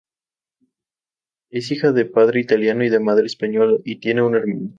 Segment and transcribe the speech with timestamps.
[1.51, 4.69] Es hija de padre italiano y de madre española, y tiene un hermano.